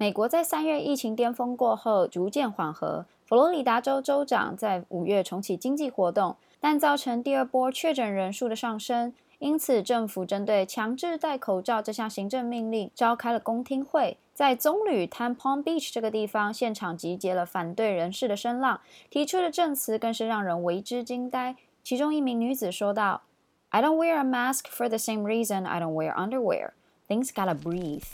[0.00, 14.16] 美国在三月疫情巅峰过后逐渐缓和，佛罗里达州州长在五月重启经济活动，但造成第二波确诊人数的上升，因此政府针对强制戴口罩这项行政命令召开了公听会。
[14.32, 18.80] 在棕榈滩 Palm Beach 这个地方，现场集结了反对人士的声浪，
[19.10, 21.56] 提出的证词更是让人为之惊呆。
[21.82, 23.22] 其中一名女子说道
[23.70, 26.70] ：“I don't wear a mask for the same reason I don't wear underwear.
[27.08, 28.04] Things gotta breathe.”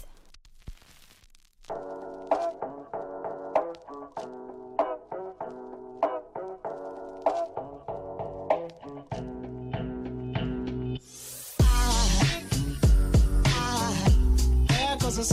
[15.24, 15.32] 欢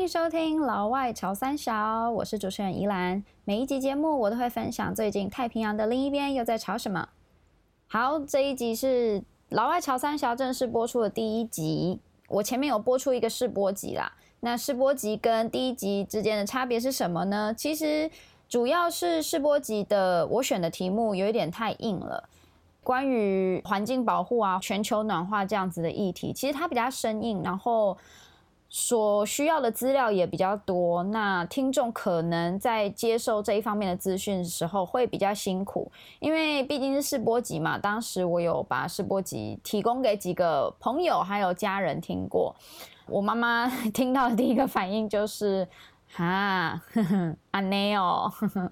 [0.00, 3.24] 迎收听老外潮三小，我是主持人宜兰。
[3.44, 7.08] 每一集节目我都会分享最近太平洋的另一边又在吵什么。
[7.88, 12.00] 好，这一集是老外潮三侠正式播出的第一集。
[12.28, 17.54] 我前面有播出一个试播集啦，那试播集跟第一集之间的差别是什么呢？
[17.56, 18.10] 其实
[18.48, 22.28] 主要是试播集的我选的题目有一点太硬了，
[22.82, 27.96] 关于环境保护啊、全球暖化这样子的议题，其实它比较生硬，然后。
[28.78, 37.78] 所需要的资料也比较多，那听众可能在接受这一方面的资讯的时候会比较辛苦，因为毕竟是试播集嘛。
[37.78, 42.54] 当时我有把试播集提供给几个朋友还有家人听过，
[43.06, 45.66] 我妈妈 听到第一个反应就是：
[46.12, 46.78] 哈，
[47.52, 48.30] 阿内哦。
[48.36, 48.70] 呵呵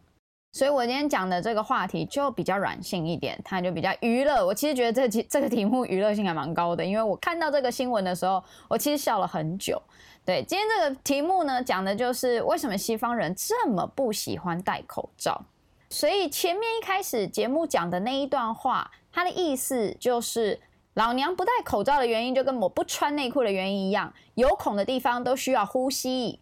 [0.55, 4.47] 所以我今天讲的这个话题就比较软性一点，它就比较娱乐。
[4.47, 9.83] 我其实觉得这题这个题目娱乐性还蛮高的，因为我看到这个新闻的时候，我其实笑了很久。
[10.25, 15.45] 对，今天这个题目呢，讲的就是为什么西方人这么不喜欢戴口罩。
[15.91, 20.61] 所以前面一开始节目讲的那一段话，它的意思就是
[20.95, 26.39] 老娘不戴口罩的原因，就跟我不穿内裤的原因一样，有孔的地方都需要呼吸。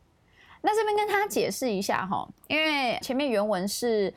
[0.64, 4.14] 那这边跟他解释一下哈，因为前面原文是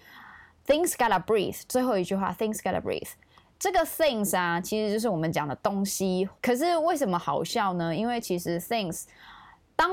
[0.67, 3.09] things gotta breathe，最后一句话 things gotta breathe，
[3.57, 6.29] 这个 things 啊，其实就是我们讲的东西。
[6.43, 7.95] 可是为什么好笑呢？
[7.95, 9.05] 因为其实 things
[9.75, 9.91] 当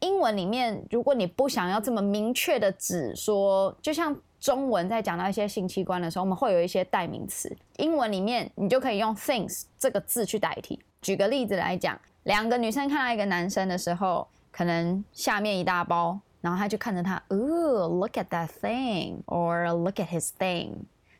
[0.00, 10.78] 英文里面，如果你不想要这么明确的指说，就像中文在讲到一些性器官的时候，我们会有一些代名词，英文里面你就可以用 things 这个字去代替。
[11.00, 14.28] 举个例子来讲，两个女生看到一个男生的时候。
[14.56, 20.70] 可能下面一大包，然后他就看着他哦 look at that thing，or look at his thing。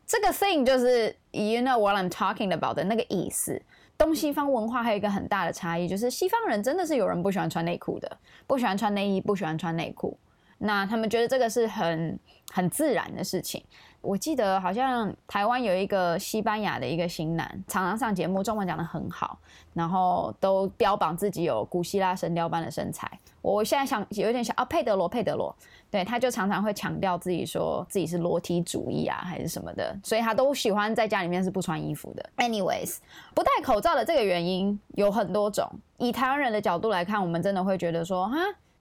[0.07, 3.61] 这个 thing 就是 you know what I'm talking about 的那个意思。
[3.95, 8.17] 东西方文化还有一个很大的差异，就是西方人真的是有人不喜欢穿内裤的，
[8.47, 10.17] 不喜欢穿内衣，不喜欢穿内裤。
[10.57, 12.19] 那他们觉得这个是很
[12.51, 13.63] 很自然的事情。
[14.01, 19.37] 我记得好像台湾有一个西班牙的一个型男，常常上节目，中文讲得很好，
[19.73, 23.09] 然后都标榜自己有古希腊神雕般的身材。
[23.41, 25.53] 我现在想有点想啊，佩德罗，佩德罗，
[25.89, 32.29] 对，他就常常会强调自己说自己是裸体主义啊，还是什么的，所以他都喜欢在家里面是不穿衣服的。
[32.37, 32.97] Anyways，
[33.33, 38.37] 不戴口罩的这个原因有很多种，以台湾人的角度来看，我们真的会觉得说，哈。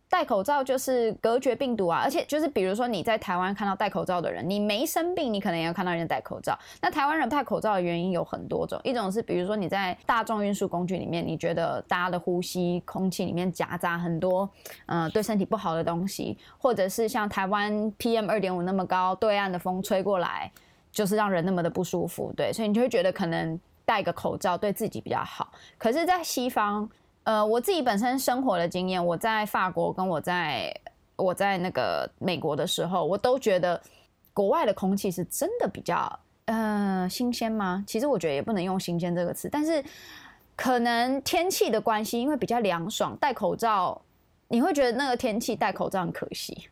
[0.08, 6.56] 戴口罩就是隔绝病毒啊，而且就是比如说你在台湾看到戴口罩的人，你没生病，你可能也要看到人家戴口罩。
[6.80, 14.48] 那台湾人戴口罩的原因有很多种，一种是比如说你在大众运输工具里面，你觉得大家的呼吸空气里面夹杂很多
[14.86, 20.50] 呃对身体不好的东西，或者是像台湾 PM 二点五那么高，对岸的风吹过来
[20.92, 25.50] 就是让人那么的不舒服，对，所以你就会觉得可能戴个口罩对自己比较好。
[25.76, 26.88] 可是，在西方。
[27.26, 30.72] 呃，我自己本身生活的经验，我在法国跟我在
[31.16, 33.82] 我在那个美国的时候，我都觉得
[34.32, 37.82] 国外的空气是真的比较呃新鲜吗？
[37.84, 39.84] 其实我觉得也不能用新鲜这个词，但是
[40.54, 44.00] 可能天气的关系，因为比较凉爽，戴口罩
[44.46, 46.68] 你会觉得那个天气戴口罩很可惜。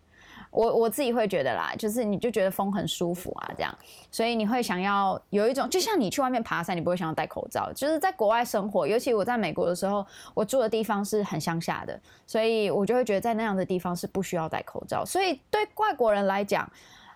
[0.54, 3.76] 我我自己会觉得啦，就是你就觉得风很舒服啊，这样，
[4.10, 7.72] 所以你会想要有一种，就像你去外面爬山，你不会想要戴口罩。
[7.74, 15.04] 就是在国外生活，尤其我在美国的时候，我住的地方是很乡下的，所以我就会觉得在那样的地方是不需要戴口罩。
[15.04, 16.70] 所以对外国人来讲，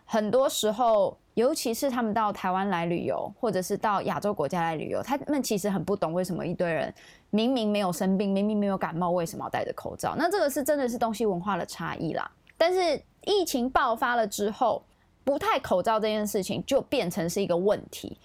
[0.05, 6.93] 很多时候，尤其是他们到台湾来旅游，或者是到亚洲国家来旅游，他们其实很不懂为什么一堆人
[7.31, 10.17] 明明没有生病，明明没有感冒，为什么要戴着口罩？
[10.19, 12.29] 那这个是真的是东西文化的差异啦。
[12.58, 14.84] 但是疫情爆发了之后，
[15.25, 18.19] 不戴口罩这件事情就变成是一个问题。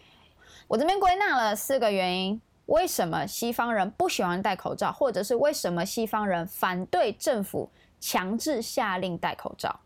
[0.68, 2.42] 我这边归纳了四个原因。
[2.68, 7.70] 为什么西方人不喜欢戴口罩，或者是为什么西方人反对政府
[8.00, 9.82] 强制下令戴口罩？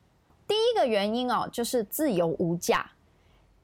[0.47, 2.91] 第一个原因哦，就是自由无价。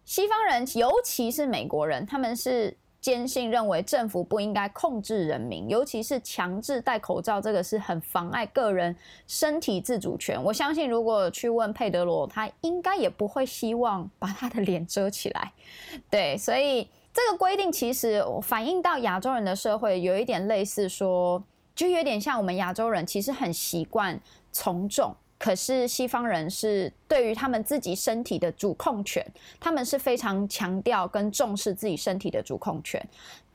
[0.03, 8.96] 西方人，尤其是美国人，他们是坚信认为政府不应该控制人民，尤其是强制戴口罩，这个是很妨碍个人
[9.28, 10.42] 身体自主权。
[10.42, 15.52] 我相信，如果去问佩德罗，他应该也不会希望把他的脸遮起来。
[16.10, 16.88] 对，所以。
[17.16, 21.44] 这个规定其实反映到亚洲人的社会，有一点类似说，
[21.76, 24.20] 就有点像我们亚洲人其实很习惯
[24.52, 29.22] 从众，可是西方人是对于他们自己身体的主控权，
[29.60, 33.06] 他们是非常强调跟重视自己身体的主控权。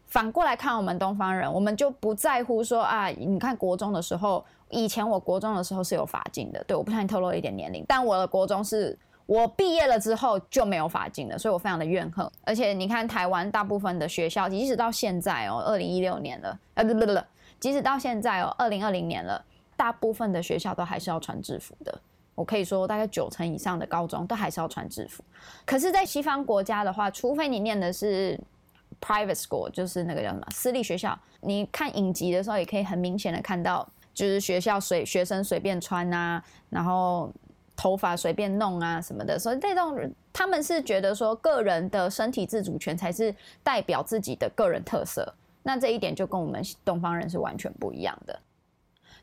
[0.07, 8.99] 反过来看我们东方人，我们就不在乎说啊，你看国中的时候，以前我国中的时候是有罚金的，对，我不想透露一点年龄，但我的国中是。
[9.25, 12.27] 我毕业了之后就没有发禁了，所以我非常的怨恨。
[12.45, 17.15] 而且你看，台湾大部分的学校，即使到现在哦，二零一六年了，呃，不不不，
[17.61, 19.45] 即使到现在哦，二零二零年了，
[19.79, 21.99] 大部分的学校都还是要穿制服的。
[22.35, 25.25] 我可以说，大概九成以上的高中都还是要穿制服。
[25.65, 28.39] 可是，在西方国家的话，除非你念的是
[29.01, 37.33] private school，就是那个叫什么私立学校，你看影集的时候也可以很明显的看到，就是学校随学生随便穿啊，然后。
[37.81, 39.97] 头发随便弄啊什么的，所以这种
[40.33, 43.33] 他们是觉得说个人的身体自主权才是
[43.63, 45.33] 代表自己的个人特色，
[45.63, 48.37] 那这一点就跟我们东方人是完全不一样的。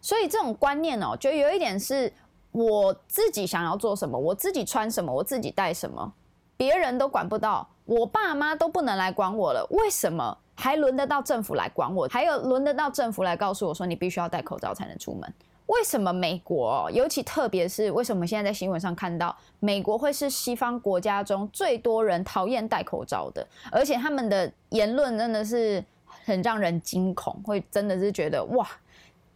[0.06, 2.14] 所以这种观念哦，就有一点是
[2.52, 6.14] 我自己想要做什么，我自己穿什么，我自己带什么，
[6.56, 12.08] 别人都管不到，我爸妈都不能来管我了，为什么还轮得到政府来管我？
[12.08, 15.34] 还有轮得到政府来告诉我说你必须要戴口罩才能出门？
[15.66, 25.84] 为什么美国，尤其特别是为什么现在在新闻上看到美国会是西方国家中最多人讨厌戴口罩的，而且他们的言论真的是
[26.28, 28.70] 很让人惊恐，会真的是觉得哇，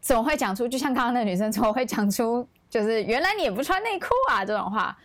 [0.01, 4.97] 怎么会讲出就像刚刚那女生怎么会讲出就是原来你也不穿内裤啊这种话？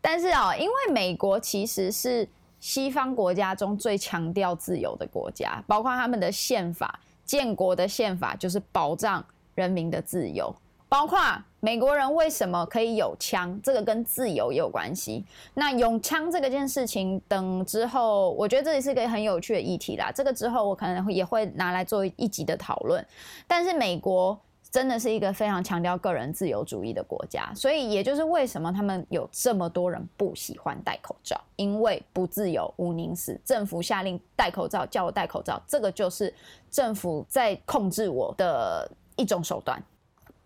[0.00, 2.28] 但是哦，因为美国其实是
[2.58, 9.24] 西方国家中最强调自由的国家，包括他们的宪法，建国的宪法就是保障。
[9.56, 10.54] 人民的自由，
[10.90, 11.20] 包括
[11.60, 15.24] 美国人为什么可以有枪，这个跟自由也有关系。
[15.54, 20.10] 那有枪这个件事情，等之后，我觉得这也是一个很有趣的议题啦。
[20.10, 23.06] 这个之后我可能也会拿来做一集的讨论。
[23.46, 24.36] 但是美国
[24.68, 33.40] 真的是一个非常强调个人自由主义的国家，所以也就是为什么他们有这么多人不喜欢戴口罩，因为不自由毋宁死。
[33.44, 36.34] 政府下令戴口罩，叫我戴口罩，这个就是
[36.68, 38.90] 政府在控制我的。
[39.16, 39.78] 一种手段。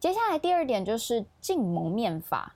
[0.04, 2.54] 接下来第二点就是禁蒙面法。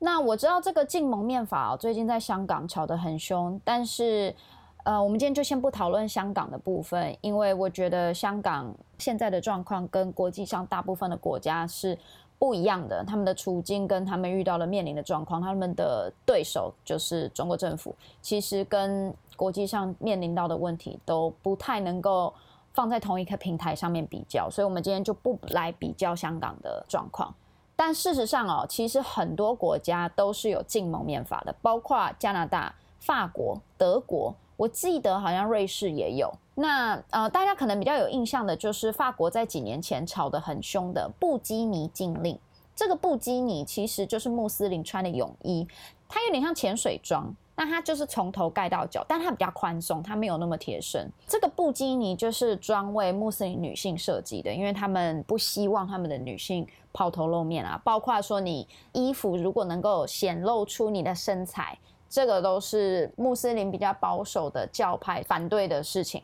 [0.00, 4.34] 那我知道这个禁蒙面法最近在香港吵得很凶，但是
[4.82, 11.96] 呃，我们今天就先不讨论香港的部分，因为我觉得香港现在的状况跟国际上大部分的国家是
[12.36, 22.34] 不一样的，他们的处境跟他们遇到了面临的状况，他们的对手就是中国政府，其实跟国际上面临到的问题都不太能够。
[22.78, 27.34] 放在同一个平台上面比较，所以我们今天就不来比较香港的状况。
[27.74, 36.32] 但事实上哦，其实很多国家都是有禁蒙面法的，包括加拿大、法国、德国，我记得好像瑞士也有。
[36.54, 42.38] 那呃，大家可能比较有印象的就是法国在几年前吵得很凶的布基尼禁令。
[42.76, 45.66] 这个布基尼其实就是穆斯林穿的泳衣，
[46.08, 47.34] 它有点像潜水装。
[47.60, 51.10] 那它就是从头盖到脚，但它比较宽松，它没有那么贴身。
[51.26, 61.76] 这个布基尼就是专为穆斯林女性设计的，因为他们不希望他们的女性抛头露面啊，包括说你衣服如果能够显露出你的身材，
[62.08, 66.22] 这个都是穆斯林比较保守的教派反对的事情。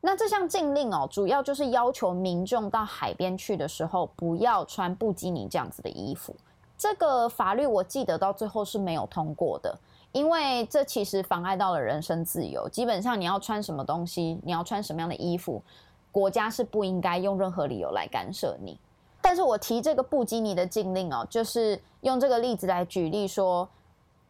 [0.00, 6.34] 那这项禁令哦，主要就是要求民众到海边去的时候不要穿布基尼这样子的衣服。
[6.78, 9.78] 这个法律我记得到最后是没有通过的。
[10.14, 12.68] 因为这其实妨碍到了人身自由。
[12.68, 15.60] 基本上，你要穿什么东西，你要穿什么样的衣服，
[16.12, 18.78] 国家是不应该用任何理由来干涉你。
[19.20, 23.68] 但是我提这个布基尼的禁令哦，就是用这个例子来举例说，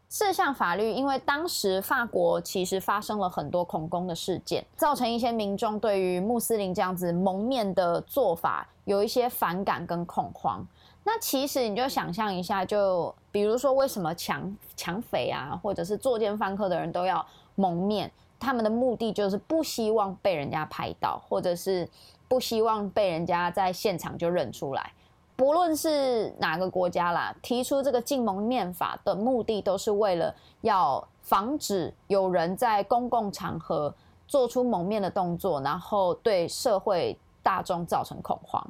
[0.08, 10.66] 这项法律，因为当时法国其实发生了很多恐攻的事件，造成一些民众对于穆斯林这样子蒙面的做法有一些反感跟恐慌。
[11.04, 18.10] 那其实你就想象一下，就比如说为什么抢抢匪啊，或者是作奸犯科的人都要蒙面？
[18.40, 21.88] 他们的目的就是不希望被人家拍到，或者是
[22.26, 24.92] 不希望被人家在现场就认出来。
[25.36, 33.94] 不论是哪个国家啦，提出这个禁蒙面法的目的，都是为了要防止有人在公共场合
[34.26, 38.64] 做出蒙面的动作，然后对社会大众造成恐慌。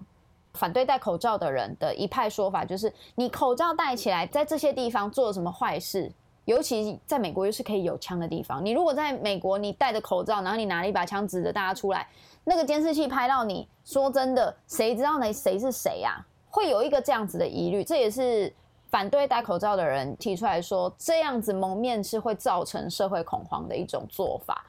[0.55, 6.11] 反对戴口罩的人的一派说法就是：你口罩戴起来，在这些地方做了什么坏事？
[6.47, 8.65] 尤其在美国又是可以有枪的地方。
[8.65, 12.07] 你如果在美国，你戴着口罩，然后你拿了一把枪指着大家出来，
[12.45, 16.23] 那个监视器拍到你，说真的，谁知道那谁是谁呀？
[16.51, 17.83] 会有一个这样子的疑虑。
[17.83, 18.53] 这也是
[18.91, 24.67] 反对戴口罩的人提出来说，这样子蒙面是会造成社会恐慌的一种做法。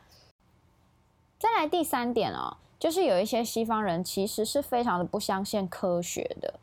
[1.37, 2.55] 再来第三点哦。
[2.79, 6.53] 就是有一些西方人其实是非常的不相信科学的，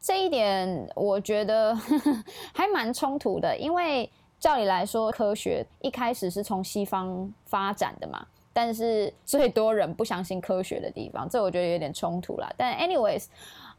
[0.00, 1.74] 这一点我觉得
[2.54, 3.56] 还蛮冲突的。
[3.56, 4.08] 因为
[4.38, 12.52] 照理来说，科学一开始是从西方发展的嘛，但是最多人不相信科学的地方，这我觉得有点冲突啦。
[12.56, 13.26] 但 anyways。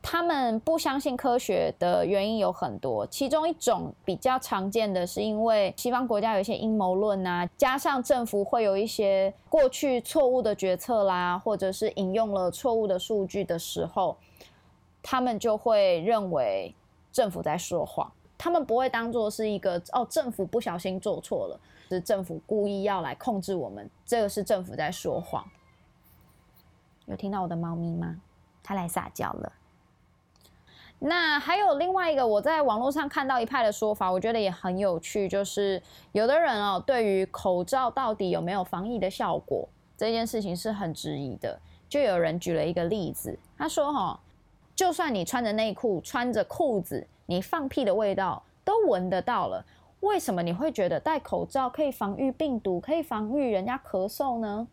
[0.06, 14.18] 他们不相信科学的原因有很多，其中一种比较常见的是因为西方国家有一些阴谋论啊，加上政府会有一些过去错误的决策啦，或者是引用了错误的数据的时候，
[15.02, 16.76] 他们就会认为
[17.14, 25.44] 政府在说谎，他们不会当做是一个哦，政府不小心做错了，是政府故意要来控制我们，这个是政府在说谎。
[27.06, 28.20] 有听到我的猫咪吗？
[28.62, 29.52] 它来撒娇了。
[31.06, 35.82] 那还有另外一个，我在网络上看到一派的说法，我觉得也很有趣，就是
[36.14, 39.68] 有的人哦，对于口罩到底有没有防疫的效果
[39.98, 41.60] 这件事情是很质疑的。
[41.90, 44.18] 就有人举了一个例子，他说：“哈，
[44.74, 49.64] 就算你穿着内裤、穿着裤子，你放屁的味道都闻得到了，
[50.00, 54.66] 为什么你会觉得戴口罩可以防御病毒，可以防御人家咳嗽呢？”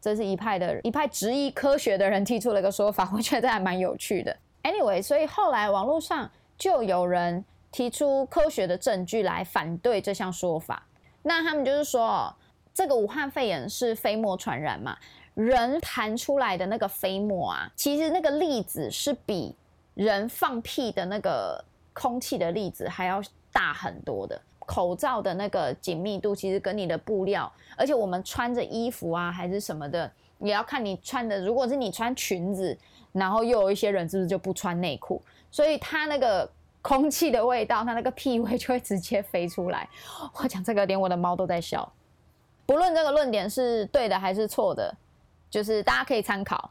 [0.00, 4.36] 这是一派的一派质疑科学的人提出了一个说法，我觉得还蛮有趣的。
[4.62, 10.86] Anyway，所以后来网络上就有人提出科学的证据来反对这项说法。
[11.22, 12.32] 那他们就是说，
[12.72, 14.96] 这个武汉肺炎是飞沫传染嘛，
[15.34, 19.56] 人弹出来的那个飞沫啊，其实那个粒子是比
[19.94, 23.20] 人放屁的那个空气的粒子还要
[23.52, 24.40] 大很多的。
[24.60, 31.44] 口罩的那个紧密度其实跟你的布料，而且我们穿着衣服啊还是什么的，也要看你穿的。
[31.44, 32.78] 如果是你穿裙子。
[33.12, 36.48] 然后又有一些人是不是就不穿内裤，所以他那个
[36.80, 39.88] 空气的味道，他那个屁味就会直接飞出来。
[40.40, 41.92] 我讲这个，连我的猫都在笑。
[42.64, 44.94] 不论这个论点是对的还是错的，
[45.50, 46.70] 就是大家可以参考。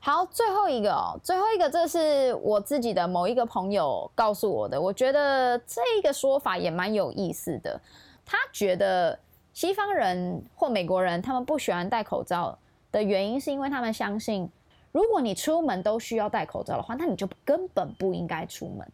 [0.00, 7.80] 好，最后一个哦，最后一个，这是我自己的某一个朋友告诉我的，我觉得这个说法也蛮有意思的。
[8.26, 9.18] 他觉得
[9.54, 12.58] 西方人或美国人他们不喜欢戴口罩
[12.90, 14.50] 的原因，是因为他们相信。
[14.92, 18.86] 如果你出门都需要戴口罩的话，那你就根本不应该出门。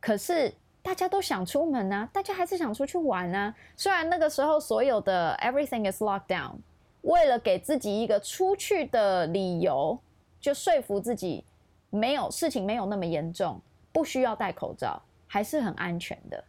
[0.00, 0.52] 可是
[0.82, 3.54] 大家都想出门啊，大家还是想出去玩啊。
[3.76, 6.54] 虽然那个时候所有的 everything is locked down，
[7.02, 9.96] 为了给自己一个出去的理由，
[10.40, 11.44] 就说服自己
[11.90, 13.60] 没有事情没有那么严重，
[13.92, 16.42] 不需要戴口罩，还是很安全的。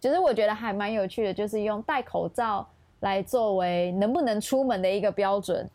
[0.00, 2.64] 其实我觉得还蛮有趣的，就是用戴口罩
[3.00, 5.68] 来作为能不能出门的一个标准。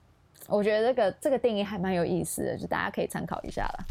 [0.51, 3.85] 我觉得这个这个定义还蛮有意思的，就大家可以参考一下啦。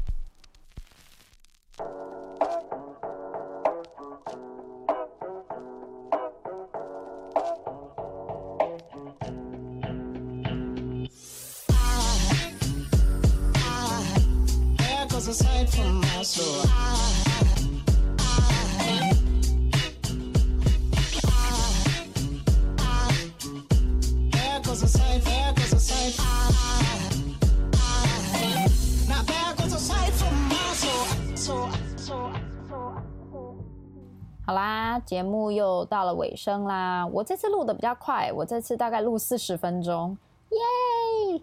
[35.09, 37.07] 节目又到了尾声啦。
[37.07, 40.15] 我这次录的比较快，我这次大概录四十分钟，
[40.51, 41.41] 耶！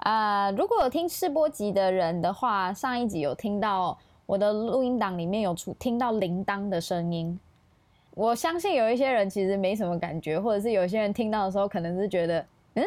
[0.00, 7.40] 啊，如果有听试播集的人的话，上一集有听到我的录音档里面有出听到铃铛的声音。
[8.14, 12.84] 我相信有一些人其实没什么感觉，或者是有些人听到的时候可能是觉得，嗯，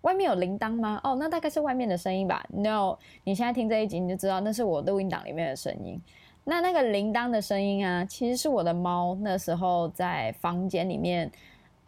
[0.00, 0.98] 外面有铃铛吗？
[1.04, 2.42] 哦，那大概是外面的声音吧。
[2.48, 6.00] No，你现在听这一集你就知道那是我录音档里面的声音。
[6.44, 11.30] 那那个铃铛的声音啊，其实是我的猫那时候在房间里面，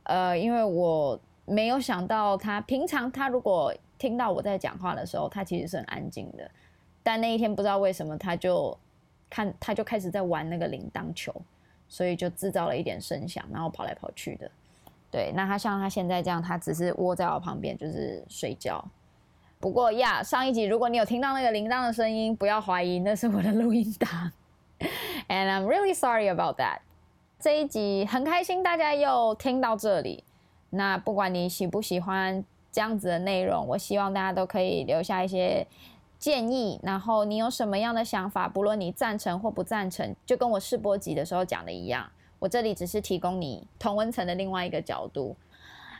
[0.05, 6.49] 呃，因为我没有想到它平常它如果听到我在讲话的时候，它其实是很安静的，
[7.03, 8.77] 但那一天不知道为什么，它就
[9.31, 11.35] 看它就开始在玩那个铃铛球，
[11.89, 14.51] 所以就制造了一点声响，然后跑来跑去的。
[15.11, 18.85] 对，那它像它现在这样，它只是窝在我旁边就是睡觉。
[19.59, 24.33] 不过呀，上一集如果你有听到那个铃铛的声音，不要怀疑，那是我的录音档。
[25.29, 26.79] And I'm really sorry about that。
[27.39, 30.25] 这一集很开心，大家又听到这里。
[30.71, 35.67] 那不管你喜不喜欢这样子的内容，我希望大家都可以留下一些
[36.19, 42.09] 建议，然后你有什么样的想法，不论你赞成或不赞成，就跟我试播集的时候讲的一样，
[42.39, 45.37] 我这里只是提供你同温层的另外一个角度。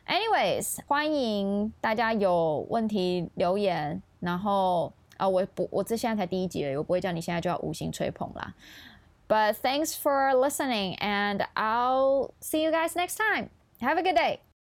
[0.07, 8.55] Anyways，欢迎大家有问题留言，然后啊，我不，我这现在才第一集而已，我不会叫你现在就要五星吹捧啦。
[9.29, 13.49] But thanks for listening, and I'll see you guys next time.
[13.81, 14.41] Have a good day.